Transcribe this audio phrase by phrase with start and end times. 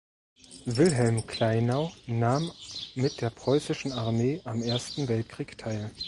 [0.65, 2.51] Wilhelm Kleinau nahm
[2.95, 5.91] mit der preußischen Armee am Ersten Weltkrieg teil.